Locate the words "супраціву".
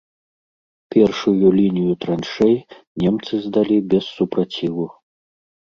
4.17-4.93